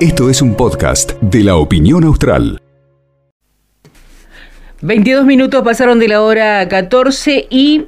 Esto 0.00 0.30
es 0.30 0.42
un 0.42 0.54
podcast 0.54 1.12
de 1.20 1.42
la 1.42 1.56
opinión 1.56 2.04
austral. 2.04 2.60
22 4.82 5.24
minutos 5.24 5.62
pasaron 5.64 5.98
de 5.98 6.08
la 6.08 6.22
hora 6.22 6.68
14 6.68 7.46
y 7.50 7.86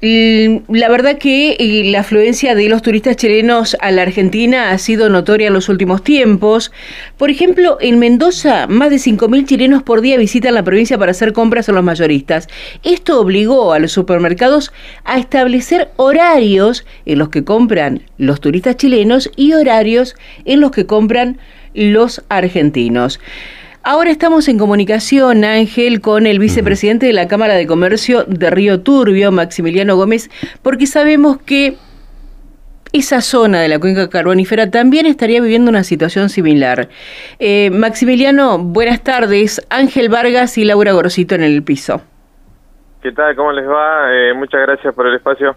la 0.00 0.88
verdad 0.88 1.18
que 1.18 1.56
eh, 1.58 1.90
la 1.90 2.00
afluencia 2.00 2.54
de 2.54 2.68
los 2.68 2.82
turistas 2.82 3.16
chilenos 3.16 3.76
a 3.80 3.90
la 3.90 4.02
Argentina 4.02 4.70
ha 4.70 4.78
sido 4.78 5.08
notoria 5.08 5.48
en 5.48 5.54
los 5.54 5.68
últimos 5.68 6.04
tiempos. 6.04 6.70
Por 7.16 7.30
ejemplo, 7.30 7.78
en 7.80 7.98
Mendoza, 7.98 8.68
más 8.68 8.90
de 8.90 8.96
5.000 8.96 9.44
chilenos 9.44 9.82
por 9.82 10.00
día 10.00 10.16
visitan 10.16 10.54
la 10.54 10.62
provincia 10.62 10.98
para 10.98 11.10
hacer 11.10 11.32
compras 11.32 11.68
a 11.68 11.72
los 11.72 11.82
mayoristas. 11.82 12.46
Esto 12.84 13.20
obligó 13.20 13.72
a 13.72 13.80
los 13.80 13.90
supermercados 13.90 14.72
a 15.02 15.18
establecer 15.18 15.90
horarios 15.96 16.86
en 17.04 17.18
los 17.18 17.30
que 17.30 17.42
compran 17.42 18.02
los 18.18 18.40
turistas 18.40 18.76
chilenos 18.76 19.30
y 19.34 19.54
horarios 19.54 20.14
en 20.44 20.60
los 20.60 20.70
que 20.70 20.86
compran 20.86 21.38
los 21.74 22.22
argentinos. 22.28 23.18
Ahora 23.84 24.10
estamos 24.10 24.48
en 24.48 24.58
comunicación, 24.58 25.44
Ángel, 25.44 26.00
con 26.00 26.26
el 26.26 26.38
vicepresidente 26.40 27.06
de 27.06 27.12
la 27.12 27.28
Cámara 27.28 27.54
de 27.54 27.66
Comercio 27.66 28.24
de 28.24 28.50
Río 28.50 28.82
Turbio, 28.82 29.30
Maximiliano 29.30 29.96
Gómez, 29.96 30.28
porque 30.62 30.86
sabemos 30.86 31.38
que 31.38 31.76
esa 32.92 33.20
zona 33.20 33.60
de 33.60 33.68
la 33.68 33.78
cuenca 33.78 34.10
carbonífera 34.10 34.70
también 34.70 35.06
estaría 35.06 35.40
viviendo 35.40 35.70
una 35.70 35.84
situación 35.84 36.28
similar. 36.28 36.88
Eh, 37.38 37.70
Maximiliano, 37.70 38.58
buenas 38.58 39.04
tardes. 39.04 39.64
Ángel 39.70 40.08
Vargas 40.08 40.58
y 40.58 40.64
Laura 40.64 40.92
Gorosito 40.92 41.36
en 41.36 41.44
el 41.44 41.62
piso. 41.62 42.02
¿Qué 43.00 43.12
tal? 43.12 43.36
¿Cómo 43.36 43.52
les 43.52 43.66
va? 43.66 44.12
Eh, 44.12 44.34
muchas 44.34 44.60
gracias 44.60 44.92
por 44.92 45.06
el 45.06 45.14
espacio. 45.14 45.54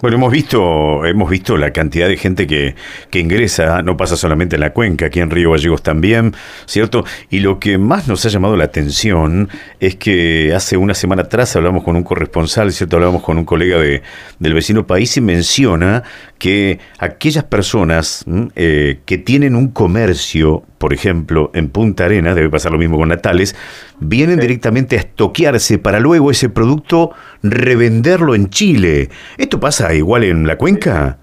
Bueno, 0.00 0.16
hemos 0.16 0.32
visto, 0.32 1.04
hemos 1.04 1.28
visto 1.28 1.58
la 1.58 1.72
cantidad 1.72 2.08
de 2.08 2.16
gente 2.16 2.46
que, 2.46 2.74
que 3.10 3.18
ingresa, 3.18 3.82
no 3.82 3.98
pasa 3.98 4.16
solamente 4.16 4.56
en 4.56 4.60
la 4.60 4.72
cuenca, 4.72 5.06
aquí 5.06 5.20
en 5.20 5.28
Río 5.28 5.50
Gallegos 5.50 5.82
también, 5.82 6.34
¿cierto? 6.64 7.04
Y 7.28 7.40
lo 7.40 7.60
que 7.60 7.76
más 7.76 8.08
nos 8.08 8.24
ha 8.24 8.30
llamado 8.30 8.56
la 8.56 8.64
atención 8.64 9.50
es 9.78 9.96
que 9.96 10.54
hace 10.54 10.78
una 10.78 10.94
semana 10.94 11.22
atrás 11.22 11.54
hablamos 11.54 11.84
con 11.84 11.96
un 11.96 12.02
corresponsal, 12.02 12.72
¿cierto? 12.72 12.96
Hablamos 12.96 13.22
con 13.22 13.36
un 13.36 13.44
colega 13.44 13.78
de, 13.78 14.02
del 14.38 14.54
vecino 14.54 14.86
país 14.86 15.14
y 15.18 15.20
menciona 15.20 16.02
que 16.38 16.78
aquellas 16.98 17.44
personas 17.44 18.24
eh, 18.56 19.00
que 19.04 19.18
tienen 19.18 19.54
un 19.54 19.68
comercio, 19.68 20.64
por 20.80 20.94
ejemplo, 20.94 21.50
en 21.52 21.70
Punta 21.70 22.06
Arena, 22.06 22.34
debe 22.34 22.48
pasar 22.48 22.72
lo 22.72 22.78
mismo 22.78 22.96
con 22.96 23.10
Natales, 23.10 23.54
vienen 24.00 24.40
directamente 24.40 24.96
a 24.96 25.00
estoquearse 25.00 25.78
para 25.78 26.00
luego 26.00 26.30
ese 26.30 26.48
producto 26.48 27.10
revenderlo 27.42 28.34
en 28.34 28.48
Chile. 28.48 29.08
¿Esto 29.36 29.60
pasa 29.60 29.92
igual 29.92 30.24
en 30.24 30.46
la 30.46 30.56
cuenca? 30.56 31.18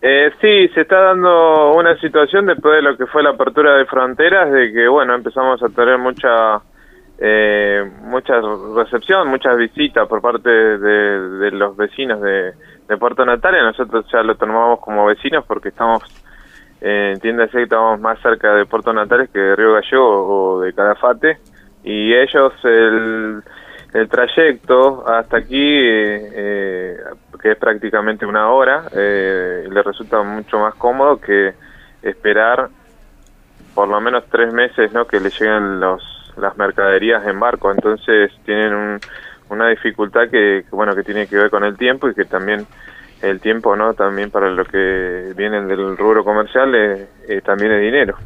Eh, 0.00 0.30
sí, 0.40 0.68
se 0.74 0.80
está 0.80 0.98
dando 0.98 1.74
una 1.74 1.94
situación 2.00 2.46
después 2.46 2.76
de 2.76 2.82
lo 2.82 2.96
que 2.96 3.06
fue 3.06 3.22
la 3.22 3.30
apertura 3.30 3.76
de 3.76 3.84
fronteras, 3.84 4.50
de 4.50 4.72
que, 4.72 4.88
bueno, 4.88 5.14
empezamos 5.14 5.62
a 5.62 5.68
tener 5.68 5.98
mucha 5.98 6.62
eh, 7.18 7.88
mucha 8.00 8.34
recepción, 8.74 9.28
muchas 9.28 9.56
visitas 9.56 10.08
por 10.08 10.20
parte 10.20 10.48
de, 10.50 11.50
los 11.52 11.76
vecinos 11.76 12.20
de, 12.20 12.54
Puerto 12.98 13.24
Natalia. 13.24 13.62
Nosotros 13.62 14.04
ya 14.12 14.22
lo 14.22 14.34
tomamos 14.34 14.80
como 14.80 15.06
vecinos 15.06 15.44
porque 15.46 15.68
estamos, 15.68 16.02
eh, 16.82 17.12
entiéndase 17.14 17.52
que 17.52 17.62
estamos 17.62 18.00
más 18.00 18.20
cerca 18.20 18.54
de 18.54 18.66
Puerto 18.66 18.92
Natales 18.92 19.30
que 19.30 19.38
de 19.38 19.56
Río 19.56 19.74
Gallego 19.74 20.56
o 20.56 20.60
de 20.60 20.72
Calafate. 20.72 21.38
Y 21.84 22.12
ellos, 22.12 22.52
el, 22.64 23.42
el 23.94 24.08
trayecto 24.08 25.06
hasta 25.08 25.36
aquí, 25.36 25.60
eh, 25.60 26.96
que 27.40 27.52
es 27.52 27.56
prácticamente 27.56 28.26
una 28.26 28.50
hora, 28.50 28.84
eh, 28.94 29.68
les 29.70 29.84
resulta 29.84 30.22
mucho 30.22 30.58
más 30.58 30.74
cómodo 30.74 31.20
que 31.20 31.54
esperar 32.02 32.68
por 33.74 33.88
lo 33.88 34.00
menos 34.00 34.24
tres 34.30 34.52
meses 34.52 34.92
¿no? 34.92 35.06
que 35.06 35.20
le 35.20 35.30
lleguen 35.30 35.80
los 35.80 36.02
las 36.36 36.56
mercaderías 36.56 37.26
en 37.26 37.38
barco, 37.38 37.70
entonces 37.70 38.32
tienen 38.44 38.98
una 39.50 39.68
dificultad 39.68 40.30
que, 40.30 40.64
bueno 40.70 40.94
que 40.94 41.02
tiene 41.02 41.26
que 41.26 41.36
ver 41.36 41.50
con 41.50 41.62
el 41.64 41.76
tiempo 41.76 42.08
y 42.08 42.14
que 42.14 42.24
también 42.24 42.66
el 43.22 43.40
tiempo 43.40 43.74
no 43.76 43.94
también 43.94 44.30
para 44.30 44.50
lo 44.50 44.64
que 44.64 45.32
vienen 45.36 45.68
del 45.68 45.96
rubro 45.96 46.24
comercial 46.24 46.74
eh, 46.74 47.06
eh, 47.28 47.40
también 47.44 47.72
es 47.72 47.80
dinero. 47.80 48.16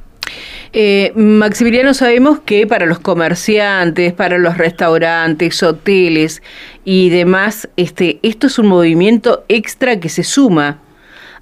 Eh, 0.72 1.12
Maximiliano, 1.14 1.94
sabemos 1.94 2.40
que 2.40 2.66
para 2.66 2.86
los 2.86 2.98
comerciantes, 2.98 4.12
para 4.12 4.38
los 4.38 4.58
restaurantes, 4.58 5.62
hoteles 5.62 6.42
y 6.84 7.08
demás, 7.10 7.68
este, 7.76 8.18
esto 8.22 8.48
es 8.48 8.58
un 8.58 8.66
movimiento 8.66 9.44
extra 9.48 10.00
que 10.00 10.08
se 10.08 10.24
suma 10.24 10.78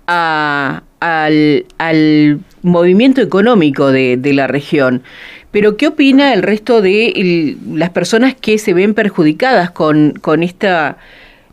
a, 0.06 0.82
al, 1.00 2.40
movimiento 2.62 3.20
económico 3.20 3.90
de, 3.90 4.18
la 4.32 4.46
región. 4.46 5.02
Pero 5.50 5.76
¿qué 5.76 5.88
opina 5.88 6.32
el 6.32 6.42
resto 6.42 6.80
de 6.80 7.56
las 7.72 7.90
personas 7.90 8.34
que 8.34 8.58
se 8.58 8.74
ven 8.74 8.94
perjudicadas 8.94 9.70
con, 9.70 10.12
con 10.20 10.42
esta 10.42 10.96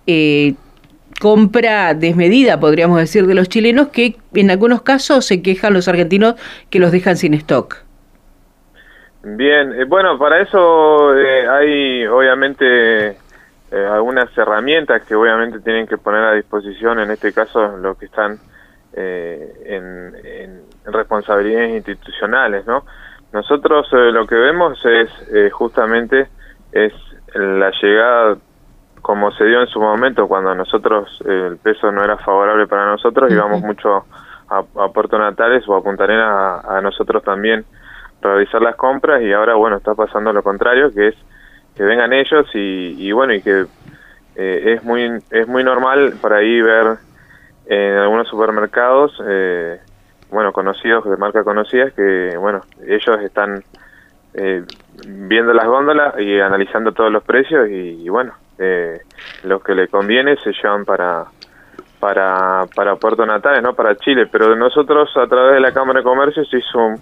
eh, 0.07 0.55
compra 1.21 1.93
desmedida, 1.93 2.59
podríamos 2.59 2.97
decir, 2.97 3.27
de 3.27 3.35
los 3.35 3.47
chilenos 3.47 3.89
que 3.89 4.15
en 4.33 4.49
algunos 4.49 4.81
casos 4.81 5.25
se 5.25 5.41
quejan 5.41 5.73
los 5.73 5.87
argentinos 5.87 6.35
que 6.69 6.79
los 6.79 6.91
dejan 6.91 7.15
sin 7.15 7.33
stock? 7.35 7.77
Bien, 9.23 9.71
eh, 9.73 9.85
bueno, 9.85 10.17
para 10.17 10.41
eso 10.41 11.15
eh, 11.15 11.47
hay 11.47 12.05
obviamente 12.07 13.17
algunas 13.71 14.37
herramientas 14.37 15.03
que 15.03 15.15
obviamente 15.15 15.61
tienen 15.61 15.87
que 15.87 15.97
poner 15.97 16.23
a 16.23 16.33
disposición, 16.33 16.99
en 16.99 17.11
este 17.11 17.31
caso 17.31 17.77
los 17.77 17.97
que 17.97 18.05
están 18.05 18.37
en, 18.93 20.13
en 20.25 20.61
responsabilidades 20.91 21.77
institucionales, 21.77 22.65
¿no? 22.67 22.83
Nosotros 23.31 23.87
eh, 23.93 24.11
lo 24.11 24.27
que 24.27 24.35
vemos 24.35 24.77
es 24.85 25.09
eh, 25.33 25.49
justamente 25.49 26.27
es 26.71 26.93
la 27.33 27.71
llegada 27.81 28.37
como 29.01 29.31
se 29.31 29.45
dio 29.45 29.61
en 29.61 29.67
su 29.67 29.79
momento 29.79 30.27
cuando 30.27 30.53
nosotros 30.55 31.21
eh, 31.25 31.47
el 31.51 31.57
peso 31.57 31.91
no 31.91 32.03
era 32.03 32.17
favorable 32.17 32.67
para 32.67 32.85
nosotros 32.85 33.31
íbamos 33.31 33.61
mucho 33.61 34.05
a, 34.49 34.63
Puerto 34.93 35.17
Natales 35.17 35.67
o 35.67 35.75
a 35.75 35.83
Punta 35.83 36.03
Arenas 36.03 36.65
a, 36.65 36.81
nosotros 36.81 37.23
también 37.23 37.65
realizar 38.21 38.61
las 38.61 38.75
compras 38.75 39.21
y 39.21 39.31
ahora 39.31 39.55
bueno 39.55 39.77
está 39.77 39.95
pasando 39.95 40.33
lo 40.33 40.43
contrario 40.43 40.93
que 40.93 41.09
es 41.09 41.15
que 41.75 41.83
vengan 41.83 42.13
ellos 42.13 42.47
y, 42.53 42.95
y 42.99 43.11
bueno 43.11 43.33
y 43.33 43.41
que 43.41 43.65
es 44.35 44.83
muy 44.83 45.21
es 45.29 45.47
muy 45.47 45.63
normal 45.63 46.13
por 46.21 46.33
ahí 46.33 46.61
ver 46.61 46.97
en 47.65 47.97
algunos 47.97 48.27
supermercados 48.27 49.13
eh, 49.27 49.79
bueno, 50.31 50.53
conocidos, 50.53 51.03
de 51.05 51.17
marca 51.17 51.43
conocidas, 51.43 51.93
que, 51.93 52.35
bueno, 52.37 52.61
ellos 52.87 53.21
están 53.21 53.63
eh, 54.33 54.63
viendo 55.05 55.53
las 55.53 55.67
góndolas 55.67 56.17
y 56.19 56.39
analizando 56.39 56.93
todos 56.93 57.11
los 57.11 57.23
precios 57.23 57.69
y, 57.69 58.07
bueno, 58.07 58.33
eh, 58.57 58.99
los 59.43 59.63
que 59.63 59.75
le 59.75 59.87
conviene 59.87 60.35
se 60.37 60.51
llevan 60.51 60.85
para 60.85 61.25
para 61.99 62.65
para 62.75 62.95
Puerto 62.95 63.25
Natales, 63.25 63.61
no 63.61 63.73
para 63.73 63.95
Chile, 63.95 64.27
pero 64.31 64.55
nosotros 64.55 65.09
a 65.17 65.27
través 65.27 65.53
de 65.53 65.59
la 65.59 65.71
Cámara 65.71 65.99
de 65.99 66.03
Comercio 66.03 66.43
se 66.45 66.57
hizo 66.57 66.95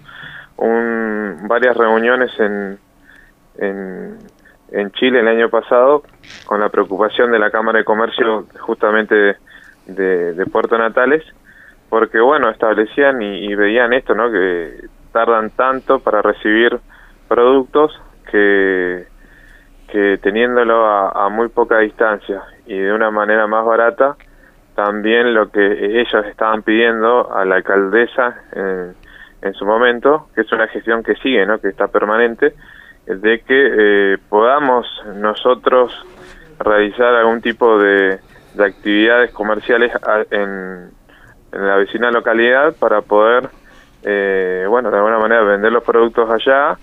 un, 0.58 1.48
varias 1.48 1.76
reuniones 1.78 2.32
en, 2.40 2.78
en, 3.58 4.18
en 4.72 4.92
Chile 4.92 5.22
el 5.22 5.28
año 5.28 5.50
pasado 5.50 6.04
con 6.46 6.60
la 6.60 6.70
preocupación 6.70 7.32
de 7.32 7.40
la 7.40 7.50
Cámara 7.50 7.80
de 7.80 7.86
Comercio 7.86 8.46
justamente 8.60 9.38
de, 9.86 10.34
de 10.34 10.46
Puerto 10.48 10.78
Natales 10.78 11.24
porque 11.90 12.20
bueno, 12.20 12.50
establecían 12.50 13.22
y, 13.22 13.54
veían 13.56 13.94
esto, 13.94 14.14
¿no? 14.14 14.32
Que 14.32 14.86
tardan 15.12 15.50
tanto 15.50 16.00
para 16.00 16.22
recibir 16.22 16.80
productos 17.28 18.00
que, 18.32 19.08
que 19.92 20.18
teniéndolo 20.18 20.86
a, 20.86 21.30
muy 21.30 21.48
poca 21.50 21.80
distancia 21.80 22.44
y 22.66 22.78
de 22.78 22.94
una 22.94 23.12
manera 23.12 23.48
más 23.48 23.66
barata, 23.66 24.16
también 24.76 25.34
lo 25.34 25.52
que 25.52 26.02
ellos 26.02 26.26
estaban 26.26 26.64
pidiendo 26.64 27.34
a 27.34 27.44
la 27.46 27.56
alcaldesa 27.56 28.36
en, 28.54 28.94
en 29.42 29.54
su 29.54 29.66
momento, 29.66 30.28
que 30.36 30.42
es 30.42 30.52
una 30.52 30.68
gestión 30.68 31.04
que 31.04 31.16
sigue, 31.16 31.46
¿no? 31.46 31.60
Que 31.60 31.70
está 31.70 31.88
permanente, 31.88 32.54
de 33.06 33.42
que 33.42 34.14
eh, 34.14 34.18
podamos 34.30 34.86
nosotros 35.16 35.92
realizar 36.60 37.16
algún 37.16 37.42
tipo 37.42 37.78
de, 37.80 38.20
de 38.54 38.66
actividades 38.66 39.32
comerciales 39.32 39.92
en, 40.32 40.90
en 41.52 41.68
la 41.68 41.76
vecina 41.78 42.12
localidad 42.12 42.76
para 42.80 43.02
poder, 43.02 43.50
eh, 44.04 44.66
bueno, 44.70 44.92
de 44.92 44.98
alguna 44.98 45.18
manera 45.18 45.42
vender 45.44 45.72
los 45.72 45.84
productos 45.84 46.30
allá 46.30 46.78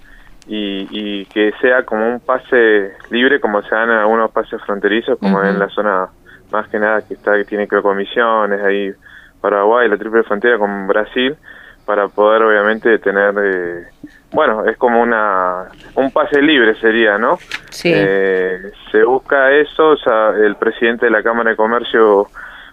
y, 0.49 0.87
y, 0.91 1.25
que 1.27 1.53
sea 1.61 1.85
como 1.85 2.09
un 2.09 2.21
pase 2.21 2.93
libre 3.11 3.41
como 3.41 3.63
se 3.63 3.75
dan 3.75 3.91
en 3.91 3.97
algunos 3.97 4.31
pases 4.31 4.61
fronterizos, 4.63 5.19
como 5.19 5.43
en 5.43 5.59
la 5.59 5.69
zona 5.69 6.09
más 6.53 6.69
que 6.69 6.79
nada 6.79 7.03
que 7.03 7.15
está 7.15 7.37
que 7.37 7.45
tiene 7.45 7.67
que 7.67 7.77
ver 7.77 7.83
con 7.83 7.97
misiones, 7.97 8.63
ahí 8.63 8.93
Paraguay, 9.41 9.89
la 9.89 9.97
triple 9.97 10.23
frontera 10.23 10.59
con 10.59 10.87
Brasil, 10.87 11.37
para 11.85 12.09
poder 12.09 12.43
obviamente 12.43 12.99
tener, 12.99 13.35
eh, 13.43 13.87
bueno, 14.33 14.65
es 14.67 14.77
como 14.77 15.01
una 15.01 15.67
un 15.95 16.11
pase 16.11 16.41
libre 16.43 16.75
sería, 16.81 17.19
¿no? 17.19 17.39
Sí. 17.71 17.93
Eh, 17.95 18.73
se 18.91 19.05
busca 19.05 19.53
eso, 19.53 19.91
o 19.91 19.97
sea, 19.97 20.31
el 20.31 20.57
presidente 20.57 21.07
de 21.07 21.13
la 21.13 21.23
Cámara 21.23 21.51
de 21.51 21.57
Comercio 21.57 22.29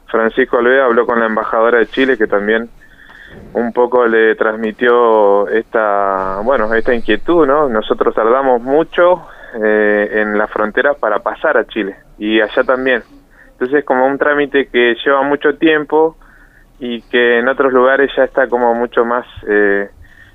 Francisco 0.08 0.58
Alvea 0.58 0.86
habló 0.86 1.06
con 1.06 1.20
la 1.20 1.26
embajadora 1.26 1.80
de 1.80 1.88
Chile 1.88 2.18
que 2.18 2.28
también 2.28 2.70
un 3.54 3.72
poco 3.72 4.08
le 4.08 4.36
transmitió 4.36 5.48
esta, 5.48 6.40
bueno, 6.44 6.74
esta 6.74 6.94
inquietud, 6.94 7.46
¿no? 7.46 7.70
Nosotros 7.70 8.14
tardamos 8.16 8.62
mucho 8.62 9.28
eh, 9.56 10.10
en 10.22 10.38
la 10.38 10.48
frontera 10.48 10.96
para 10.96 11.20
pasar 11.20 11.58
a 11.58 11.66
Chile 11.68 11.96
y 12.18 12.42
allá 12.42 12.64
también. 12.64 13.04
Entonces 13.52 13.80
es 13.80 13.86
como 13.86 14.08
un 14.08 14.18
trámite 14.18 14.68
que 14.68 14.96
lleva 15.06 15.22
mucho 15.22 15.56
tiempo 15.56 16.18
y 16.80 17.02
que 17.04 17.40
en 17.40 17.48
otros 17.48 17.72
lugares 17.72 18.12
ya 18.18 18.24
está 18.24 18.48
como 18.48 18.74
mucho 18.74 19.06
más, 19.06 19.26
eh, 19.48 19.90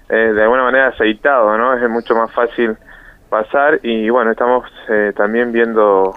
eh, 0.08 0.14
de 0.14 0.42
alguna 0.42 0.62
manera 0.62 0.88
aceitado, 0.88 1.58
¿no? 1.58 1.74
Es 1.74 1.90
mucho 1.90 2.14
más 2.14 2.32
fácil 2.32 2.76
pasar 3.28 3.80
y 3.82 4.08
bueno, 4.08 4.30
estamos 4.30 4.64
también 5.16 5.52
viendo 5.52 6.14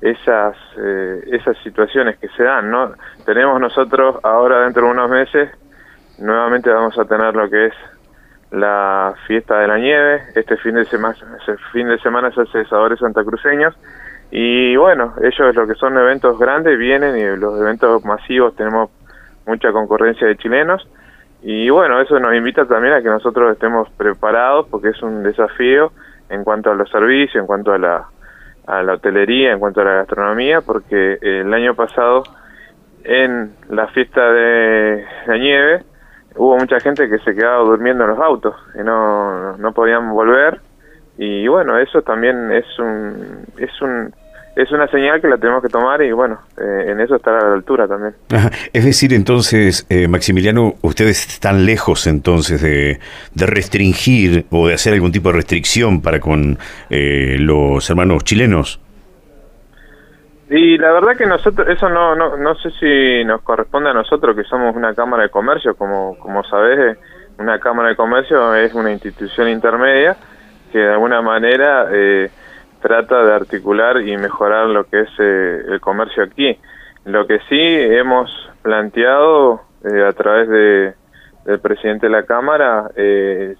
esas 0.00 0.56
esas 1.30 1.56
situaciones 1.58 2.18
que 2.18 2.26
se 2.30 2.42
dan, 2.42 2.70
¿no? 2.70 2.92
Tenemos 3.24 3.60
nosotros 3.60 4.16
ahora 4.24 4.62
dentro 4.62 4.86
de 4.86 4.90
unos 4.90 5.10
meses 5.10 5.50
nuevamente 6.20 6.70
vamos 6.70 6.98
a 6.98 7.04
tener 7.04 7.34
lo 7.34 7.48
que 7.48 7.66
es 7.66 7.74
la 8.50 9.14
fiesta 9.26 9.58
de 9.60 9.68
la 9.68 9.78
nieve. 9.78 10.22
Este 10.34 10.56
fin 10.56 10.74
de 10.74 10.84
semana, 10.84 11.16
fin 11.72 11.88
de 11.88 11.98
semana 11.98 12.30
Santacruceños. 12.32 13.76
Y 14.30 14.76
bueno, 14.76 15.14
ellos 15.22 15.54
lo 15.54 15.66
que 15.66 15.74
son 15.74 15.96
eventos 15.98 16.38
grandes 16.38 16.78
vienen 16.78 17.16
y 17.16 17.36
los 17.36 17.60
eventos 17.60 18.04
masivos 18.04 18.54
tenemos 18.54 18.90
mucha 19.46 19.72
concurrencia 19.72 20.26
de 20.26 20.36
chilenos. 20.36 20.86
Y 21.42 21.70
bueno, 21.70 22.00
eso 22.00 22.18
nos 22.20 22.34
invita 22.34 22.66
también 22.66 22.94
a 22.94 23.02
que 23.02 23.08
nosotros 23.08 23.52
estemos 23.52 23.88
preparados 23.96 24.66
porque 24.70 24.88
es 24.90 25.02
un 25.02 25.22
desafío 25.22 25.92
en 26.28 26.44
cuanto 26.44 26.70
a 26.70 26.74
los 26.74 26.88
servicios, 26.90 27.36
en 27.36 27.46
cuanto 27.46 27.72
a 27.72 27.78
la, 27.78 28.04
a 28.66 28.82
la 28.82 28.94
hotelería, 28.94 29.52
en 29.52 29.58
cuanto 29.58 29.80
a 29.80 29.84
la 29.84 29.94
gastronomía, 29.94 30.60
porque 30.60 31.18
el 31.22 31.52
año 31.52 31.74
pasado 31.74 32.22
en 33.02 33.52
la 33.70 33.88
fiesta 33.88 34.30
de 34.30 35.04
la 35.26 35.38
nieve 35.38 35.84
hubo 36.40 36.56
mucha 36.56 36.80
gente 36.80 37.08
que 37.08 37.18
se 37.18 37.34
quedaba 37.34 37.58
durmiendo 37.58 38.04
en 38.04 38.10
los 38.10 38.18
autos 38.18 38.54
y 38.74 38.82
no, 38.82 39.58
no 39.58 39.72
podían 39.72 40.10
volver. 40.10 40.58
Y 41.18 41.46
bueno 41.48 41.78
eso 41.78 42.00
también 42.00 42.50
es 42.50 42.64
un 42.78 43.44
es 43.58 43.82
un 43.82 44.14
es 44.56 44.72
una 44.72 44.88
señal 44.88 45.20
que 45.20 45.28
la 45.28 45.36
tenemos 45.36 45.62
que 45.62 45.68
tomar 45.68 46.02
y 46.02 46.12
bueno 46.12 46.38
eh, 46.58 46.86
en 46.88 47.00
eso 47.00 47.16
estar 47.16 47.34
a 47.34 47.46
la 47.46 47.54
altura 47.54 47.86
también. 47.86 48.14
Es 48.72 48.86
decir 48.86 49.12
entonces 49.12 49.86
eh, 49.90 50.08
Maximiliano 50.08 50.76
ustedes 50.80 51.28
están 51.28 51.66
lejos 51.66 52.06
entonces 52.06 52.62
de, 52.62 53.00
de, 53.34 53.46
restringir 53.46 54.46
o 54.50 54.66
de 54.66 54.74
hacer 54.74 54.94
algún 54.94 55.12
tipo 55.12 55.28
de 55.28 55.36
restricción 55.36 56.00
para 56.00 56.20
con 56.20 56.58
eh, 56.88 57.36
los 57.38 57.88
hermanos 57.90 58.24
chilenos 58.24 58.80
y 60.50 60.76
la 60.78 60.90
verdad 60.90 61.16
que 61.16 61.26
nosotros, 61.26 61.68
eso 61.68 61.88
no, 61.88 62.16
no, 62.16 62.36
no 62.36 62.56
sé 62.56 62.70
si 62.80 63.24
nos 63.24 63.40
corresponde 63.42 63.90
a 63.90 63.94
nosotros 63.94 64.34
que 64.34 64.42
somos 64.42 64.74
una 64.74 64.94
Cámara 64.94 65.22
de 65.22 65.28
Comercio, 65.28 65.76
como, 65.76 66.18
como 66.18 66.42
sabés, 66.42 66.98
una 67.38 67.60
Cámara 67.60 67.90
de 67.90 67.96
Comercio 67.96 68.52
es 68.56 68.74
una 68.74 68.90
institución 68.90 69.48
intermedia 69.48 70.16
que 70.72 70.78
de 70.78 70.92
alguna 70.92 71.22
manera 71.22 71.86
eh, 71.92 72.30
trata 72.82 73.24
de 73.24 73.32
articular 73.32 74.00
y 74.02 74.16
mejorar 74.16 74.66
lo 74.66 74.84
que 74.84 75.02
es 75.02 75.08
eh, 75.20 75.62
el 75.68 75.80
comercio 75.80 76.24
aquí. 76.24 76.58
Lo 77.04 77.28
que 77.28 77.38
sí 77.48 77.56
hemos 77.56 78.28
planteado 78.62 79.62
eh, 79.84 80.02
a 80.02 80.12
través 80.12 80.48
de, 80.48 80.94
del 81.44 81.60
presidente 81.60 82.06
de 82.06 82.12
la 82.12 82.24
Cámara 82.24 82.90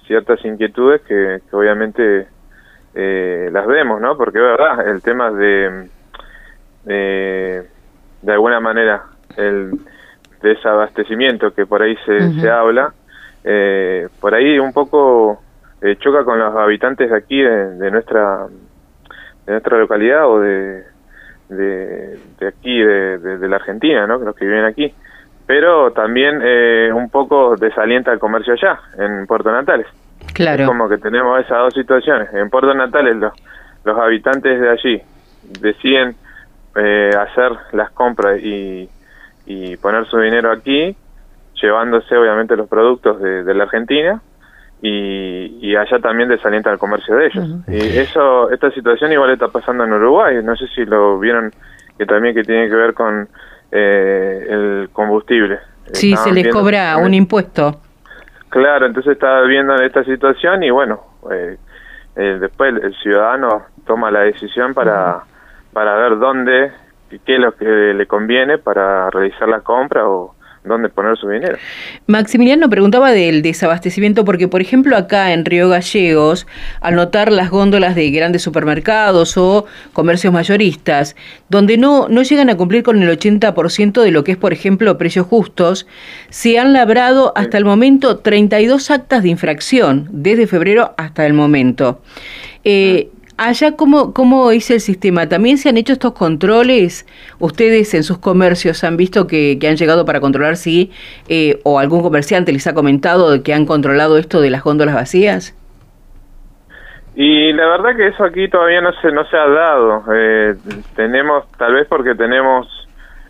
ciertas 0.08 0.44
inquietudes 0.44 1.02
que, 1.02 1.40
que 1.48 1.56
obviamente 1.56 2.26
las 2.92 3.66
vemos, 3.68 4.00
¿no? 4.00 4.16
Porque 4.16 4.38
es 4.38 4.44
verdad, 4.44 4.88
el 4.88 5.00
tema 5.02 5.30
de 5.30 5.88
eh, 6.86 7.62
de 8.22 8.32
alguna 8.32 8.60
manera 8.60 9.04
el 9.36 9.72
desabastecimiento 10.42 11.52
que 11.52 11.66
por 11.66 11.82
ahí 11.82 11.96
se, 12.06 12.40
se 12.40 12.50
habla, 12.50 12.92
eh, 13.44 14.08
por 14.20 14.34
ahí 14.34 14.58
un 14.58 14.72
poco 14.72 15.40
eh, 15.82 15.96
choca 15.96 16.24
con 16.24 16.38
los 16.38 16.54
habitantes 16.56 17.10
de 17.10 17.16
aquí, 17.16 17.40
de, 17.40 17.90
nuestra 17.90 18.46
de 19.46 19.52
nuestra 19.52 19.78
localidad 19.78 20.28
o 20.28 20.40
de, 20.40 20.84
de, 21.48 22.46
aquí, 22.46 22.78
de, 22.78 23.18
de, 23.18 23.48
la 23.48 23.56
Argentina, 23.56 24.06
¿no? 24.06 24.18
los 24.18 24.34
que 24.34 24.44
viven 24.44 24.64
aquí. 24.64 24.92
Pero 25.46 25.90
también 25.92 26.40
eh, 26.42 26.90
un 26.92 27.10
poco 27.10 27.56
desalienta 27.56 28.12
el 28.12 28.18
comercio 28.18 28.52
allá, 28.52 28.78
en 28.98 29.26
Puerto 29.26 29.50
Natales. 29.50 29.86
Claro. 30.34 30.66
como 30.66 30.88
que 30.88 30.98
tenemos 30.98 31.40
esas 31.40 31.58
dos 31.58 31.74
situaciones. 31.74 32.32
En 32.34 32.50
Puerto 32.50 32.72
Natales 32.72 33.16
los, 33.16 33.32
los 33.84 33.98
habitantes 33.98 34.60
de 34.60 34.68
allí 34.68 35.02
deciden 35.60 36.14
eh, 36.82 37.10
hacer 37.16 37.52
las 37.72 37.90
compras 37.90 38.40
y, 38.42 38.88
y 39.46 39.76
poner 39.76 40.06
su 40.06 40.18
dinero 40.18 40.50
aquí, 40.50 40.96
llevándose 41.60 42.16
obviamente 42.16 42.56
los 42.56 42.68
productos 42.68 43.20
de, 43.20 43.44
de 43.44 43.54
la 43.54 43.64
Argentina 43.64 44.20
y, 44.82 45.58
y, 45.60 45.76
allá 45.76 45.98
también 45.98 46.28
desalienta 46.28 46.70
el 46.70 46.78
comercio 46.78 47.16
de 47.16 47.26
ellos. 47.26 47.48
Y 47.68 47.98
eso, 47.98 48.50
esta 48.50 48.70
situación 48.70 49.12
igual 49.12 49.30
está 49.30 49.48
pasando 49.48 49.84
en 49.84 49.92
Uruguay, 49.92 50.36
no 50.42 50.56
sé 50.56 50.66
si 50.68 50.84
lo 50.86 51.18
vieron 51.18 51.52
que 51.98 52.06
también 52.06 52.34
que 52.34 52.44
tiene 52.44 52.68
que 52.68 52.74
ver 52.74 52.94
con 52.94 53.28
eh, 53.70 54.46
el 54.48 54.88
combustible. 54.90 55.58
Sí, 55.92 56.16
se 56.16 56.32
les 56.32 56.48
cobra 56.48 56.96
un 56.96 57.12
impuesto. 57.12 57.80
Claro, 58.48 58.86
entonces 58.86 59.12
está 59.12 59.42
viendo 59.42 59.74
esta 59.76 60.02
situación 60.04 60.62
y 60.62 60.70
bueno, 60.70 61.00
eh, 61.30 61.56
eh, 62.16 62.38
después 62.40 62.74
el, 62.82 62.94
ciudadano 62.96 63.66
toma 63.86 64.10
la 64.10 64.20
decisión 64.20 64.74
para 64.74 65.22
para 65.72 65.94
ver 65.96 66.18
dónde, 66.18 66.72
qué 67.24 67.34
es 67.34 67.40
lo 67.40 67.54
que 67.54 67.64
le 67.64 68.06
conviene 68.06 68.58
para 68.58 69.10
realizar 69.10 69.48
la 69.48 69.60
compra 69.60 70.08
o 70.08 70.34
dónde 70.64 70.88
poner 70.90 71.16
su 71.16 71.28
dinero. 71.28 71.56
Maximiliano 72.06 72.68
preguntaba 72.68 73.12
del 73.12 73.42
desabastecimiento 73.42 74.24
porque, 74.24 74.48
por 74.48 74.60
ejemplo, 74.60 74.96
acá 74.96 75.32
en 75.32 75.44
Río 75.44 75.68
Gallegos, 75.68 76.46
al 76.80 76.96
notar 76.96 77.32
las 77.32 77.50
góndolas 77.50 77.94
de 77.94 78.10
grandes 78.10 78.42
supermercados 78.42 79.36
o 79.36 79.66
comercios 79.92 80.32
mayoristas, 80.32 81.16
donde 81.48 81.78
no, 81.78 82.08
no 82.08 82.22
llegan 82.22 82.50
a 82.50 82.56
cumplir 82.56 82.82
con 82.82 83.02
el 83.02 83.08
80% 83.08 84.02
de 84.02 84.10
lo 84.10 84.22
que 84.22 84.32
es, 84.32 84.38
por 84.38 84.52
ejemplo, 84.52 84.98
precios 84.98 85.26
justos, 85.26 85.86
se 86.28 86.58
han 86.58 86.72
labrado 86.72 87.32
hasta 87.36 87.56
el 87.56 87.64
momento 87.64 88.18
32 88.18 88.90
actas 88.90 89.22
de 89.22 89.30
infracción, 89.30 90.08
desde 90.10 90.46
febrero 90.46 90.94
hasta 90.98 91.26
el 91.26 91.32
momento. 91.32 92.02
Eh, 92.64 93.08
ah. 93.10 93.19
Allá, 93.42 93.74
¿cómo, 93.74 94.12
¿cómo 94.12 94.50
es 94.50 94.70
el 94.70 94.80
sistema? 94.80 95.26
¿También 95.26 95.56
se 95.56 95.70
han 95.70 95.78
hecho 95.78 95.94
estos 95.94 96.12
controles? 96.12 97.06
¿Ustedes 97.38 97.94
en 97.94 98.02
sus 98.02 98.18
comercios 98.18 98.84
han 98.84 98.98
visto 98.98 99.26
que, 99.26 99.58
han 99.66 99.76
llegado 99.76 100.04
para 100.04 100.20
controlar 100.20 100.56
si, 100.56 100.92
eh, 101.26 101.58
o 101.64 101.78
algún 101.78 102.02
comerciante 102.02 102.52
les 102.52 102.66
ha 102.66 102.74
comentado 102.74 103.42
que 103.42 103.54
han 103.54 103.64
controlado 103.64 104.18
esto 104.18 104.42
de 104.42 104.50
las 104.50 104.62
góndolas 104.62 104.94
vacías? 104.94 105.56
Y 107.14 107.54
la 107.54 107.66
verdad 107.66 107.96
que 107.96 108.08
eso 108.08 108.24
aquí 108.24 108.46
todavía 108.48 108.82
no 108.82 108.92
se, 109.00 109.10
no 109.10 109.24
se 109.24 109.38
ha 109.38 109.48
dado. 109.48 110.04
Eh, 110.12 110.54
tenemos, 110.94 111.50
tal 111.52 111.72
vez 111.72 111.86
porque 111.88 112.14
tenemos 112.14 112.68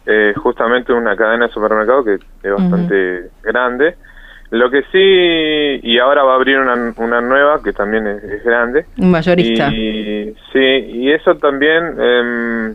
eh, 0.07 0.35
justamente 0.37 0.93
una 0.93 1.15
cadena 1.15 1.47
de 1.47 1.53
supermercado 1.53 2.03
que 2.03 2.15
es 2.15 2.53
bastante 2.53 3.31
grande, 3.45 3.95
lo 4.51 4.69
que 4.69 4.83
sí, 4.91 5.89
y 5.89 5.99
ahora 5.99 6.25
va 6.25 6.33
a 6.33 6.37
abrir 6.37 6.59
una, 6.59 6.93
una 6.97 7.21
nueva 7.21 7.63
que 7.63 7.73
también 7.73 8.07
es, 8.07 8.45
grande. 8.45 8.85
Un 8.99 9.13
mayorista. 9.13 9.69
Y, 9.69 10.35
sí, 10.53 10.59
y 10.59 11.13
eso 11.13 11.37
también, 11.37 11.95
eh, 11.99 12.75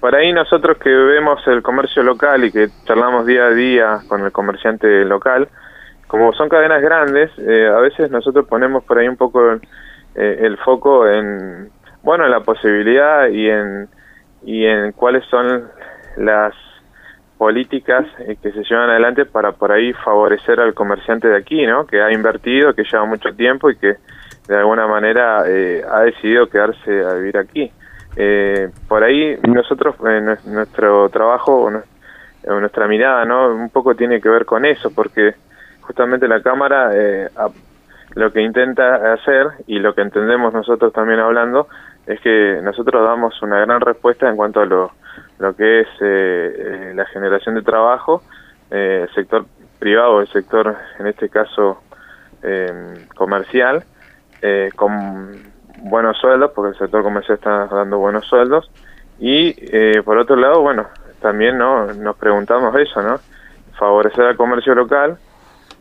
por 0.00 0.16
ahí 0.16 0.32
nosotros 0.32 0.78
que 0.78 0.90
vemos 0.90 1.40
el 1.46 1.62
comercio 1.62 2.02
local 2.02 2.44
y 2.44 2.50
que 2.50 2.68
charlamos 2.86 3.24
día 3.24 3.46
a 3.46 3.50
día 3.50 3.98
con 4.08 4.24
el 4.24 4.32
comerciante 4.32 5.04
local, 5.04 5.48
como 6.08 6.32
son 6.32 6.48
cadenas 6.48 6.82
grandes, 6.82 7.30
eh, 7.38 7.68
a 7.68 7.78
veces 7.78 8.10
nosotros 8.10 8.46
ponemos 8.48 8.82
por 8.84 8.98
ahí 8.98 9.06
un 9.06 9.16
poco 9.16 9.52
eh, 9.52 10.38
el 10.42 10.56
foco 10.58 11.08
en, 11.08 11.70
bueno, 12.02 12.24
en 12.24 12.32
la 12.32 12.40
posibilidad 12.40 13.28
y 13.28 13.48
en, 13.48 13.88
y 14.44 14.64
en 14.64 14.92
cuáles 14.92 15.24
son 15.26 15.68
las 16.16 16.52
políticas 17.38 18.06
eh, 18.20 18.36
que 18.40 18.52
se 18.52 18.62
llevan 18.64 18.90
adelante 18.90 19.24
para 19.24 19.52
por 19.52 19.72
ahí 19.72 19.92
favorecer 19.92 20.60
al 20.60 20.74
comerciante 20.74 21.28
de 21.28 21.36
aquí, 21.36 21.66
¿no? 21.66 21.86
Que 21.86 22.00
ha 22.00 22.12
invertido, 22.12 22.74
que 22.74 22.84
lleva 22.84 23.04
mucho 23.04 23.34
tiempo 23.34 23.70
y 23.70 23.76
que 23.76 23.96
de 24.48 24.56
alguna 24.56 24.86
manera 24.86 25.44
eh, 25.46 25.82
ha 25.90 26.00
decidido 26.00 26.48
quedarse 26.48 27.04
a 27.04 27.14
vivir 27.14 27.36
aquí. 27.38 27.70
Eh, 28.16 28.70
por 28.86 29.02
ahí 29.02 29.36
nosotros, 29.48 29.96
nuestro 30.44 31.08
trabajo, 31.08 31.64
o 32.46 32.60
nuestra 32.60 32.86
mirada, 32.86 33.24
¿no? 33.24 33.48
Un 33.48 33.70
poco 33.70 33.94
tiene 33.94 34.20
que 34.20 34.28
ver 34.28 34.44
con 34.44 34.64
eso, 34.64 34.92
porque 34.94 35.34
justamente 35.80 36.28
la 36.28 36.42
Cámara 36.42 36.90
lo 38.14 38.32
que 38.32 38.42
intenta 38.42 39.12
hacer 39.12 39.48
y 39.66 39.78
lo 39.78 39.94
que 39.94 40.02
entendemos 40.02 40.52
nosotros 40.52 40.92
también 40.92 41.18
hablando 41.18 41.66
es 42.06 42.20
que 42.20 42.60
nosotros 42.62 43.02
damos 43.02 43.40
una 43.42 43.60
gran 43.60 43.80
respuesta 43.80 44.28
en 44.28 44.36
cuanto 44.36 44.60
a 44.60 44.66
lo 44.66 44.92
lo 45.38 45.54
que 45.54 45.80
es 45.80 45.88
eh, 46.00 46.54
eh, 46.56 46.92
la 46.94 47.06
generación 47.06 47.54
de 47.54 47.62
trabajo, 47.62 48.22
eh, 48.70 49.06
el 49.08 49.14
sector 49.14 49.46
privado, 49.78 50.20
el 50.20 50.28
sector, 50.28 50.76
en 50.98 51.06
este 51.06 51.28
caso, 51.28 51.80
comercial, 53.16 53.84
con 54.76 55.32
buenos 55.78 56.18
sueldos, 56.18 56.50
porque 56.54 56.72
el 56.72 56.78
sector 56.78 57.02
comercial 57.02 57.38
está 57.38 57.66
dando 57.68 57.98
buenos 57.98 58.26
sueldos, 58.26 58.70
y 59.18 59.54
por 60.02 60.18
otro 60.18 60.36
lado, 60.36 60.60
bueno, 60.60 60.86
también 61.20 61.56
no 61.56 61.86
nos 61.86 62.16
preguntamos 62.16 62.78
eso, 62.78 63.00
¿no? 63.00 63.18
Favorecer 63.78 64.26
al 64.26 64.36
comercio 64.36 64.74
local 64.74 65.16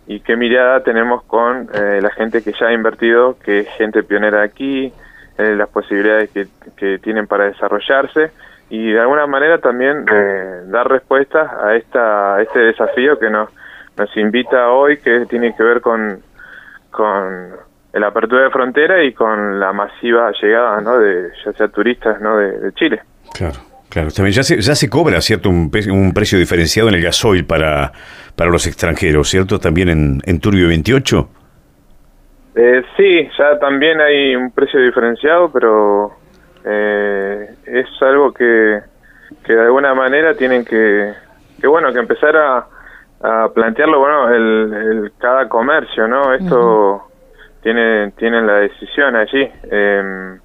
y 0.07 0.19
qué 0.19 0.35
mirada 0.35 0.83
tenemos 0.83 1.23
con 1.23 1.69
eh, 1.73 1.99
la 2.01 2.09
gente 2.11 2.41
que 2.41 2.53
ya 2.53 2.67
ha 2.67 2.73
invertido, 2.73 3.37
que 3.39 3.59
es 3.59 3.67
gente 3.77 4.03
pionera 4.03 4.41
aquí, 4.41 4.93
eh, 5.37 5.55
las 5.55 5.69
posibilidades 5.69 6.29
que, 6.31 6.47
que, 6.75 6.99
tienen 6.99 7.27
para 7.27 7.45
desarrollarse 7.45 8.31
y 8.73 8.91
de 8.91 8.99
alguna 8.99 9.27
manera 9.27 9.59
también 9.59 10.03
eh, 10.11 10.61
dar 10.65 10.87
respuestas 10.87 11.47
a, 11.63 11.75
esta, 11.75 12.37
a 12.37 12.41
este 12.41 12.57
desafío 12.57 13.19
que 13.19 13.29
nos, 13.29 13.51
nos 13.95 14.17
invita 14.17 14.69
hoy, 14.69 14.97
que 14.97 15.27
tiene 15.27 15.55
que 15.55 15.61
ver 15.61 15.79
con, 15.79 16.23
con 16.89 17.51
la 17.93 18.07
apertura 18.07 18.45
de 18.45 18.49
frontera 18.49 19.03
y 19.03 19.13
con 19.13 19.59
la 19.59 19.73
masiva 19.73 20.31
llegada 20.41 20.81
¿no? 20.81 20.97
de 20.97 21.29
ya 21.45 21.53
sea 21.53 21.67
turistas 21.67 22.19
¿no? 22.19 22.35
de, 22.35 22.73
Chile. 22.73 23.01
Claro. 23.35 23.59
Claro, 23.89 24.09
también 24.09 24.33
ya 24.33 24.41
se, 24.41 24.59
ya 24.59 24.73
se 24.73 24.89
cobra, 24.89 25.21
¿cierto? 25.21 25.51
Un, 25.51 25.69
un 25.91 26.13
precio 26.15 26.39
diferenciado 26.39 26.89
en 26.89 26.95
el 26.95 27.03
gasoil 27.03 27.45
para, 27.45 27.91
para 28.35 28.49
los 28.49 28.65
extranjeros, 28.65 29.29
¿cierto? 29.29 29.59
También 29.59 29.89
en, 29.89 30.19
en 30.25 30.39
Turbio 30.39 30.67
28. 30.69 31.29
Eh, 32.55 32.81
sí, 32.97 33.29
ya 33.37 33.59
también 33.59 34.01
hay 34.01 34.35
un 34.35 34.49
precio 34.49 34.81
diferenciado, 34.81 35.51
pero 35.51 36.22
eh, 36.65 37.55
es 37.65 37.87
algo 38.01 38.33
que, 38.33 38.81
que 39.43 39.55
de 39.55 39.61
alguna 39.61 39.93
manera 39.93 40.33
tienen 40.35 40.63
que, 40.65 41.13
que 41.59 41.67
bueno, 41.67 41.91
que 41.91 41.99
empezar 41.99 42.35
a, 42.35 42.67
a 43.21 43.49
plantearlo, 43.53 43.99
bueno, 43.99 44.29
el, 44.29 45.11
cada 45.17 45.47
comercio, 45.49 46.07
¿no? 46.07 46.33
Esto 46.33 47.03
tiene, 47.61 48.11
tienen 48.17 48.45
la 48.45 48.55
decisión 48.55 49.15
allí, 49.15 49.49
eh, 49.71 50.37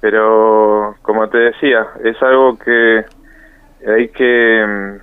pero 0.00 0.96
como 1.02 1.28
te 1.28 1.38
decía, 1.38 1.86
es 2.04 2.22
algo 2.22 2.58
que 2.58 3.04
hay 3.86 4.08
que 4.08 4.60
em, 4.60 4.98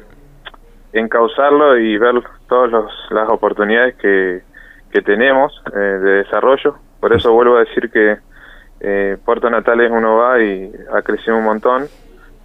encauzarlo 0.93 1.77
y 1.77 1.97
ver 1.97 2.15
todas 2.47 2.71
las 3.09 3.29
oportunidades 3.29 3.95
que, 3.95 4.43
que 4.91 5.01
tenemos 5.01 5.51
eh, 5.73 5.77
de 5.77 6.11
desarrollo. 6.23 6.75
Por 6.99 7.13
eso 7.13 7.33
vuelvo 7.33 7.57
a 7.57 7.61
decir 7.61 7.89
que 7.91 8.17
eh, 8.79 9.17
Puerto 9.24 9.50
Natales 9.50 9.91
uno 9.91 10.17
va 10.17 10.41
y 10.41 10.72
ha 10.93 11.01
crecido 11.01 11.38
un 11.38 11.43
montón 11.43 11.88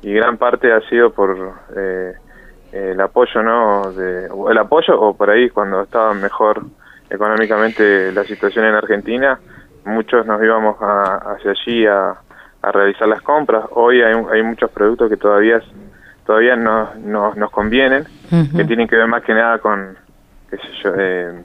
y 0.02 0.12
gran 0.12 0.36
parte 0.36 0.72
ha 0.72 0.80
sido 0.88 1.12
por 1.12 1.54
eh, 1.76 2.14
el 2.72 3.00
apoyo, 3.00 3.42
¿no? 3.42 3.92
De, 3.92 4.26
el 4.50 4.58
apoyo 4.58 5.00
o 5.00 5.16
por 5.16 5.30
ahí 5.30 5.50
cuando 5.50 5.82
estaba 5.82 6.14
mejor 6.14 6.62
económicamente 7.10 8.10
la 8.12 8.24
situación 8.24 8.64
en 8.64 8.74
Argentina, 8.74 9.38
muchos 9.84 10.26
nos 10.26 10.42
íbamos 10.42 10.76
hacia 10.78 11.50
allí 11.50 11.86
a, 11.86 12.14
a, 12.62 12.72
realizar 12.72 13.06
las 13.06 13.20
compras. 13.20 13.64
Hoy 13.72 14.00
hay, 14.00 14.14
hay 14.32 14.42
muchos 14.42 14.70
productos 14.70 15.10
que 15.10 15.16
todavía 15.16 15.60
todavía 16.24 16.56
no, 16.56 17.34
nos 17.34 17.50
convienen, 17.50 18.04
que 18.56 18.64
tienen 18.64 18.88
que 18.88 18.96
ver 18.96 19.06
más 19.06 19.22
que 19.22 19.34
nada 19.34 19.58
con, 19.58 19.96
qué 20.48 20.56
sé 20.56 20.68
yo, 20.82 20.92
eh, 20.96 21.42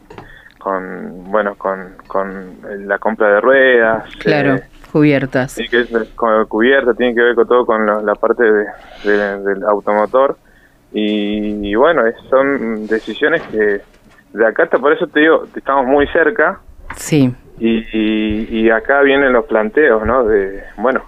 con, 0.59 1.31
bueno, 1.31 1.55
con, 1.55 1.95
con 2.07 2.57
la 2.85 2.97
compra 2.99 3.33
de 3.33 3.41
ruedas. 3.41 4.15
Claro, 4.17 4.55
eh, 4.55 4.63
cubiertas. 4.97 5.51
Sí, 5.53 5.67
que 5.67 5.81
es 5.81 5.89
con 6.15 6.45
cubierta, 6.45 6.93
tiene 6.93 7.13
que 7.13 7.21
ver 7.21 7.35
con 7.35 7.47
todo 7.47 7.65
con 7.65 7.85
la, 7.85 8.15
parte 8.15 8.43
de, 8.43 8.65
del 9.03 9.63
automotor. 9.63 10.37
Y, 10.93 11.75
bueno, 11.75 12.03
son 12.29 12.87
decisiones 12.87 13.41
que 13.43 13.81
de 14.33 14.45
acá 14.45 14.63
hasta 14.63 14.77
por 14.77 14.93
eso 14.93 15.07
te 15.07 15.19
digo, 15.21 15.45
estamos 15.55 15.85
muy 15.85 16.07
cerca. 16.07 16.59
Sí. 16.95 17.33
Y, 17.59 18.59
y, 18.61 18.69
acá 18.69 19.01
vienen 19.01 19.33
los 19.33 19.45
planteos, 19.45 20.05
¿no? 20.05 20.23
De, 20.23 20.63
bueno, 20.77 21.03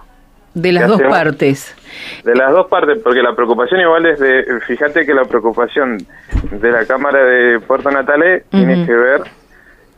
de 0.54 0.72
las 0.72 0.88
dos 0.88 1.00
partes. 1.02 1.76
De 2.24 2.34
las 2.34 2.52
dos 2.52 2.66
partes, 2.66 2.98
porque 3.02 3.22
la 3.22 3.34
preocupación 3.34 3.80
igual 3.80 4.06
es 4.06 4.18
de, 4.18 4.60
fíjate 4.66 5.06
que 5.06 5.14
la 5.14 5.24
preocupación 5.24 5.98
de 6.50 6.70
la 6.70 6.84
Cámara 6.86 7.24
de 7.24 7.60
Puerto 7.60 7.90
Natale 7.90 8.44
tiene 8.50 8.84
que 8.84 8.92
ver 8.92 9.22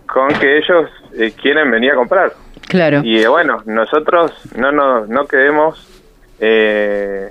con 0.06 0.28
que 0.28 0.58
ellos 0.58 0.90
eh, 1.18 1.32
quieren 1.40 1.70
venir 1.70 1.92
a 1.92 1.94
comprar. 1.94 2.32
Claro. 2.72 3.02
Y 3.04 3.22
eh, 3.22 3.28
bueno, 3.28 3.58
nosotros 3.66 4.32
no 4.56 4.72
no, 4.72 5.06
no 5.06 5.26
quedemos, 5.26 6.02
eh, 6.40 7.30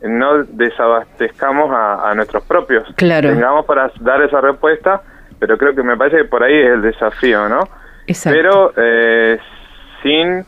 no 0.00 0.44
desabastezcamos 0.44 1.70
a, 1.70 2.14
nuestros 2.14 2.42
propios. 2.44 2.88
Claro. 2.96 3.28
Tengamos 3.28 3.66
para 3.66 3.92
dar 4.00 4.22
esa 4.22 4.40
respuesta, 4.40 5.02
pero 5.38 5.58
creo 5.58 5.74
que 5.74 5.82
me 5.82 5.94
parece 5.98 6.16
que 6.16 6.24
por 6.24 6.42
ahí 6.42 6.54
es 6.54 6.70
el 6.70 6.80
desafío, 6.80 7.50
¿no? 7.50 7.68
Exacto. 8.06 8.38
Pero 8.38 8.72
sin 10.02 10.46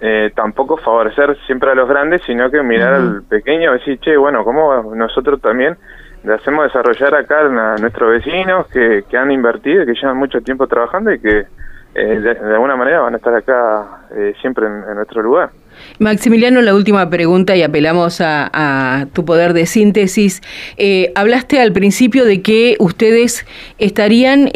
eh, 0.00 0.32
tampoco 0.34 0.78
favorecer 0.78 1.36
siempre 1.46 1.70
a 1.70 1.74
los 1.74 1.86
grandes, 1.86 2.22
sino 2.24 2.50
que 2.50 2.62
mirar 2.62 2.94
al 2.94 3.22
pequeño 3.24 3.74
y 3.74 3.78
decir, 3.78 4.00
che, 4.00 4.16
bueno, 4.16 4.42
¿cómo 4.42 4.94
nosotros 4.94 5.38
también 5.42 5.76
le 6.24 6.32
hacemos 6.32 6.64
desarrollar 6.64 7.14
acá 7.14 7.40
a 7.40 7.76
nuestros 7.76 8.10
vecinos 8.12 8.66
que, 8.68 9.04
que 9.10 9.18
han 9.18 9.30
invertido, 9.30 9.84
que 9.84 9.92
llevan 9.92 10.16
mucho 10.16 10.40
tiempo 10.40 10.66
trabajando 10.66 11.12
y 11.12 11.20
que 11.20 11.44
eh, 11.92 12.20
de, 12.20 12.30
alguna 12.54 12.76
manera 12.76 13.00
van 13.00 13.14
a 13.14 13.16
estar 13.16 13.34
acá 13.34 14.06
eh, 14.16 14.32
siempre 14.40 14.66
en, 14.66 14.94
nuestro 14.94 15.22
lugar. 15.22 15.50
Maximiliano, 15.98 16.60
la 16.60 16.74
última 16.74 17.08
pregunta 17.10 17.56
y 17.56 17.62
apelamos 17.62 18.20
a, 18.20 19.06
tu 19.12 19.24
poder 19.24 19.54
de 19.54 19.66
síntesis. 19.66 20.40
Eh, 20.76 21.10
hablaste 21.14 21.60
al 21.60 21.72
principio 21.72 22.24
de 22.26 22.42
que 22.42 22.76
ustedes 22.78 23.46
estarían 23.78 24.50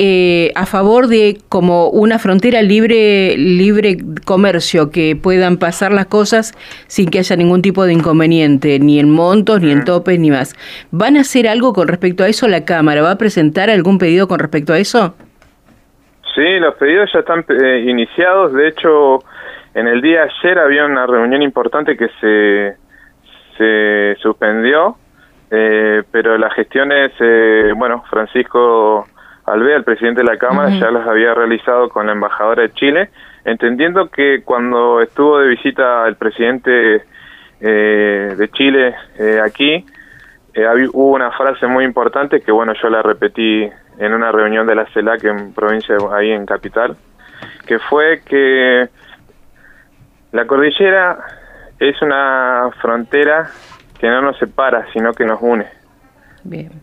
a 0.55 0.67
favor 0.67 1.09
de 1.09 1.38
como 1.49 1.88
una 1.88 2.19
frontera 2.19 2.61
libre, 2.62 3.37
libre 3.38 3.97
comercio, 4.25 4.91
que 4.91 5.17
puedan 5.17 5.57
pasar 5.57 5.93
las 5.93 6.07
cosas 6.07 6.53
sin 6.88 7.09
que 7.09 7.21
haya 7.21 7.37
ningún 7.37 7.62
tipo 7.62 7.85
de 7.85 7.95
inconveniente, 7.95 8.79
ni 8.79 9.00
en 9.00 9.11
montos, 9.11 9.62
ni 9.62 9.73
en 9.73 9.85
topes, 9.85 10.21
ni 10.21 10.31
más. 10.31 10.55
¿Van 10.91 11.17
a 11.17 11.23
hacer 11.23 11.49
algo 11.49 11.73
con 11.73 11.88
respecto 11.88 12.23
a 12.23 12.29
eso 12.29 12.49
la 12.49 12.64
Cámara? 12.64 13.03
¿Va 13.03 13.12
a 13.12 13.19
presentar 13.19 13.71
algún 13.71 13.99
pedido 13.99 14.29
con 14.29 14.38
respecto 14.41 14.73
a 14.75 14.79
eso? 14.79 15.14
Sí, 16.35 16.59
los 16.59 16.75
pedidos 16.75 17.11
ya 17.12 17.21
están 17.21 17.45
eh, 17.49 17.85
iniciados. 17.87 18.53
De 18.53 18.69
hecho, 18.69 19.21
en 19.75 19.87
el 19.87 20.00
día 20.00 20.23
de 20.23 20.31
ayer 20.31 20.59
había 20.59 20.85
una 20.85 21.07
reunión 21.07 21.43
importante 21.43 21.97
que 21.97 22.09
se, 22.21 22.76
se 23.57 24.17
suspendió, 24.21 24.97
eh, 25.50 26.03
pero 26.11 26.37
las 26.37 26.53
gestiones, 26.55 27.12
eh, 27.21 27.73
bueno, 27.76 28.03
Francisco 28.11 29.07
Alvea, 29.47 29.76
el 29.76 29.85
presidente 29.85 30.23
de 30.23 30.26
la 30.26 30.37
Cámara, 30.37 30.71
ya 30.71 30.91
las 30.91 31.07
había 31.07 31.35
realizado 31.35 31.88
con 31.88 32.07
la 32.07 32.12
embajadora 32.12 32.62
de 32.62 32.73
Chile, 32.73 33.11
entendiendo 33.45 34.09
que 34.09 34.43
cuando 34.43 35.00
estuvo 35.03 35.38
de 35.38 35.49
visita 35.49 36.09
el 36.09 36.17
presidente 36.17 37.05
de 37.61 38.50
Chile 38.53 38.95
aquí, 39.43 39.87
hubo 40.93 41.14
una 41.14 41.31
frase 41.31 41.67
muy 41.67 41.85
importante 41.85 42.41
que, 42.41 42.50
bueno, 42.50 42.73
yo 42.83 42.88
la 42.88 43.03
repetí 43.03 43.71
en 43.98 44.12
una 44.12 44.32
reunión 44.32 44.66
de 44.66 44.74
la 44.74 44.86
CELAC 44.86 45.24
en 45.24 45.52
provincia, 45.52 45.96
ahí 46.12 46.30
en 46.30 46.46
Capital, 46.46 46.96
que 47.66 47.78
fue 47.78 48.22
que 48.24 48.88
la 50.32 50.46
cordillera 50.46 51.18
es 51.78 52.00
una 52.02 52.70
frontera 52.80 53.50
que 53.98 54.08
no 54.08 54.20
nos 54.22 54.38
separa, 54.38 54.86
sino 54.92 55.12
que 55.12 55.24
nos 55.24 55.40
une. 55.40 55.66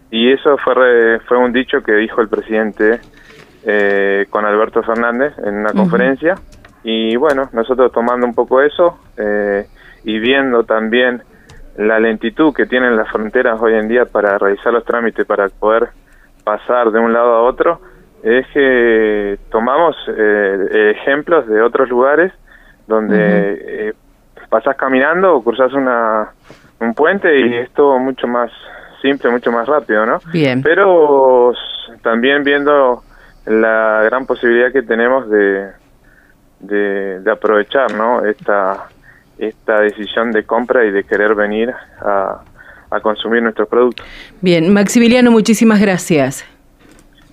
Y 0.09 0.31
eso 0.31 0.57
fue, 0.57 1.19
fue 1.27 1.37
un 1.37 1.53
dicho 1.53 1.81
que 1.83 1.93
dijo 1.93 2.21
el 2.21 2.29
presidente 2.29 2.99
eh, 3.63 4.25
con 4.29 4.45
Alberto 4.45 4.81
Fernández 4.81 5.33
en 5.37 5.55
una 5.55 5.71
conferencia. 5.71 6.35
Y 6.83 7.15
bueno, 7.15 7.49
nosotros 7.53 7.91
tomando 7.91 8.25
un 8.25 8.33
poco 8.33 8.61
eso 8.61 8.97
eh, 9.17 9.67
y 10.03 10.17
viendo 10.19 10.63
también 10.63 11.21
la 11.77 11.99
lentitud 11.99 12.53
que 12.53 12.65
tienen 12.65 12.95
las 12.95 13.09
fronteras 13.09 13.61
hoy 13.61 13.75
en 13.75 13.87
día 13.87 14.05
para 14.05 14.37
realizar 14.37 14.73
los 14.73 14.83
trámites, 14.83 15.25
para 15.25 15.47
poder 15.49 15.89
pasar 16.43 16.91
de 16.91 16.99
un 16.99 17.13
lado 17.13 17.33
a 17.33 17.41
otro 17.43 17.81
es 18.23 18.45
que 18.53 19.39
tomamos 19.49 19.95
eh, 20.07 20.93
ejemplos 20.95 21.47
de 21.47 21.61
otros 21.61 21.89
lugares 21.89 22.31
donde 22.87 23.87
eh, 23.89 23.93
pasas 24.49 24.75
caminando 24.75 25.35
o 25.35 25.43
cruzas 25.43 25.73
una, 25.73 26.31
un 26.79 26.93
puente 26.93 27.39
y 27.39 27.55
es 27.55 27.71
todo 27.71 27.97
mucho 27.99 28.27
más 28.27 28.51
simple, 29.01 29.31
mucho 29.31 29.51
más 29.51 29.67
rápido, 29.67 30.05
¿no? 30.05 30.19
Bien. 30.31 30.61
Pero 30.61 31.53
también 32.03 32.43
viendo 32.43 33.01
la 33.45 34.01
gran 34.03 34.25
posibilidad 34.25 34.71
que 34.71 34.83
tenemos 34.83 35.29
de, 35.29 35.71
de, 36.59 37.31
aprovechar, 37.31 37.93
¿no? 37.95 38.23
Esta, 38.25 38.87
esta 39.37 39.81
decisión 39.81 40.31
de 40.31 40.43
compra 40.43 40.85
y 40.85 40.91
de 40.91 41.03
querer 41.03 41.33
venir 41.33 41.73
a, 42.01 42.41
a 42.91 42.99
consumir 42.99 43.41
nuestros 43.41 43.67
productos. 43.67 44.05
Bien, 44.41 44.71
Maximiliano, 44.71 45.31
muchísimas 45.31 45.81
gracias. 45.81 46.45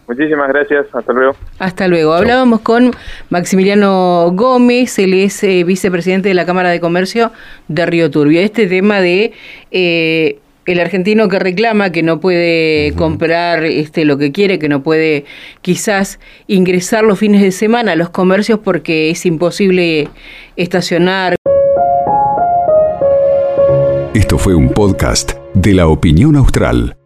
Muchísimas 0.08 0.48
gracias, 0.48 0.86
hasta 0.94 1.12
luego. 1.12 1.36
Hasta 1.58 1.86
luego. 1.86 2.14
Hablábamos 2.14 2.60
con 2.60 2.92
Maximiliano 3.28 4.30
Gómez, 4.32 4.98
él 4.98 5.12
es 5.12 5.44
eh, 5.44 5.64
vicepresidente 5.64 6.30
de 6.30 6.34
la 6.34 6.46
Cámara 6.46 6.70
de 6.70 6.80
Comercio 6.80 7.30
de 7.68 7.84
Río 7.84 8.10
Turbio. 8.10 8.40
Este 8.40 8.66
tema 8.66 9.02
de 9.02 9.32
eh, 9.70 10.38
el 10.64 10.80
argentino 10.80 11.28
que 11.28 11.38
reclama 11.38 11.92
que 11.92 12.02
no 12.02 12.20
puede 12.20 12.94
comprar 12.94 13.64
este 13.64 14.06
lo 14.06 14.16
que 14.16 14.32
quiere, 14.32 14.58
que 14.58 14.70
no 14.70 14.82
puede 14.82 15.26
quizás 15.60 16.20
ingresar 16.46 17.04
los 17.04 17.18
fines 17.18 17.42
de 17.42 17.52
semana 17.52 17.92
a 17.92 17.96
los 17.96 18.08
comercios 18.08 18.60
porque 18.60 19.10
es 19.10 19.26
imposible 19.26 20.08
estacionar. 20.56 21.36
Esto 24.14 24.38
fue 24.38 24.54
un 24.54 24.70
podcast 24.70 25.37
de 25.54 25.74
la 25.74 25.88
opinión 25.88 26.36
austral. 26.36 26.97